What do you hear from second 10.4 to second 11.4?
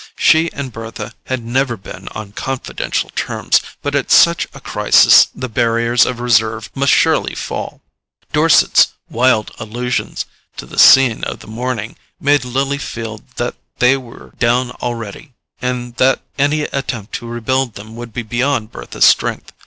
to the scene of